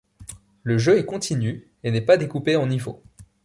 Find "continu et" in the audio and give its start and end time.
1.05-1.91